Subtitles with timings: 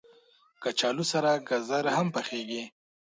[0.63, 2.63] کچالو سره ګازر هم پخېږي